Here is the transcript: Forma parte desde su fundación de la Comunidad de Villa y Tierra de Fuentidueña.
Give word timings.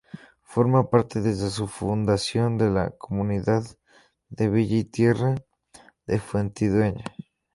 Forma 0.41 0.89
parte 0.89 1.21
desde 1.21 1.51
su 1.51 1.67
fundación 1.67 2.57
de 2.57 2.71
la 2.71 2.89
Comunidad 2.89 3.61
de 4.29 4.49
Villa 4.49 4.77
y 4.77 4.83
Tierra 4.85 5.35
de 6.07 6.17
Fuentidueña. 6.19 7.05